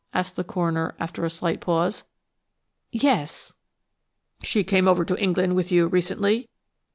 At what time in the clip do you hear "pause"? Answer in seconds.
1.61-2.03